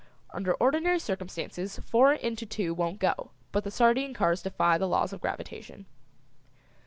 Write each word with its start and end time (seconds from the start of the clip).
Under 0.31 0.55
ordinary 0.55 0.97
circumstances 0.97 1.77
four 1.85 2.11
into 2.13 2.43
two 2.43 2.73
won't 2.73 2.97
go, 2.97 3.29
but 3.51 3.63
the 3.63 3.69
sardine 3.69 4.15
cars 4.15 4.41
defy 4.41 4.79
the 4.79 4.87
laws 4.87 5.13
of 5.13 5.21
gravitation. 5.21 5.85